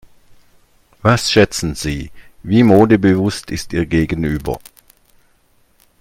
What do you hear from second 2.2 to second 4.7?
wie modebewusst ist Ihr Gegenüber?